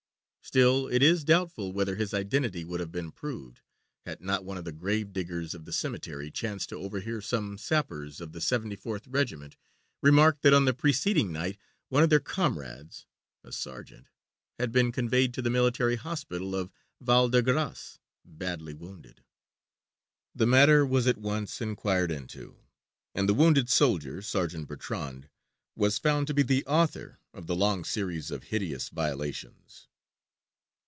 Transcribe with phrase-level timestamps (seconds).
[0.43, 3.61] Still, it is doubtful whether his identity would have been proved,
[4.05, 8.19] had not one of the grave diggers of the cemetery chanced to overhear some sappers
[8.19, 9.55] of the 74th Regiment
[10.01, 13.05] remark that on the preceding night one of their comrades
[13.45, 14.09] a sergeant
[14.59, 19.23] had been conveyed to the military hospital of Val de Grâce badly wounded.
[20.35, 22.57] The matter was at once inquired into,
[23.15, 25.29] and the wounded soldier, Sergeant Bertrand,
[25.77, 29.87] was found to be the author of the long series of hideous violations.